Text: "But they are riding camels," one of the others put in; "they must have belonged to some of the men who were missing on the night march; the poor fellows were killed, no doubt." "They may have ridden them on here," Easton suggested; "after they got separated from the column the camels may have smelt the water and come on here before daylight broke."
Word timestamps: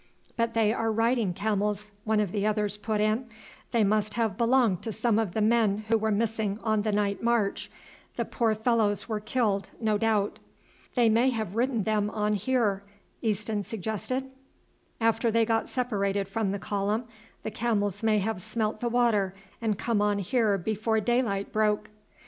"But 0.35 0.55
they 0.55 0.73
are 0.73 0.91
riding 0.91 1.31
camels," 1.31 1.91
one 2.05 2.19
of 2.19 2.31
the 2.31 2.43
others 2.43 2.75
put 2.75 2.99
in; 2.99 3.29
"they 3.71 3.83
must 3.83 4.15
have 4.15 4.35
belonged 4.35 4.81
to 4.81 4.91
some 4.91 5.19
of 5.19 5.33
the 5.35 5.41
men 5.43 5.85
who 5.89 5.97
were 5.99 6.09
missing 6.09 6.57
on 6.63 6.81
the 6.81 6.91
night 6.91 7.21
march; 7.21 7.69
the 8.15 8.25
poor 8.25 8.55
fellows 8.55 9.07
were 9.07 9.19
killed, 9.19 9.69
no 9.79 9.99
doubt." 9.99 10.39
"They 10.95 11.07
may 11.07 11.29
have 11.29 11.55
ridden 11.55 11.83
them 11.83 12.09
on 12.09 12.33
here," 12.33 12.81
Easton 13.21 13.63
suggested; 13.63 14.31
"after 14.99 15.29
they 15.29 15.45
got 15.45 15.69
separated 15.69 16.27
from 16.27 16.49
the 16.51 16.57
column 16.57 17.03
the 17.43 17.51
camels 17.51 18.01
may 18.01 18.17
have 18.17 18.41
smelt 18.41 18.79
the 18.79 18.89
water 18.89 19.35
and 19.61 19.77
come 19.77 20.01
on 20.01 20.17
here 20.17 20.57
before 20.57 20.99
daylight 20.99 21.51
broke." 21.51 21.91